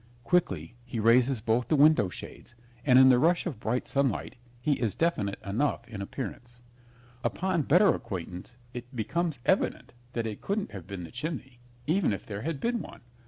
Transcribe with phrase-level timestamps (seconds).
[0.23, 4.73] Quickly he raises both the window shades, and in the rush of bright sunlight he
[4.79, 6.63] is definite enough in appearance.
[7.23, 12.25] Upon better acquaintance it becomes evident that it couldn't have been the chimney, even if
[12.25, 13.01] there had been one.